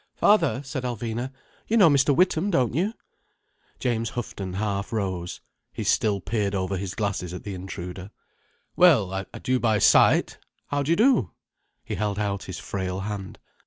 [0.15, 1.31] "Father," said Alvina,
[1.67, 2.09] "you know Mr.
[2.15, 2.95] Witham, don't you?"
[3.79, 5.41] James Houghton half rose.
[5.73, 8.09] He still peered over his glasses at the intruder.
[8.75, 10.39] "Well—I do by sight.
[10.69, 11.29] How do you do?"
[11.83, 13.37] He held out his frail hand.